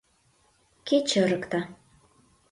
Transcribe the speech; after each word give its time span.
Кече 0.87 1.17
ырыкта. 1.25 1.59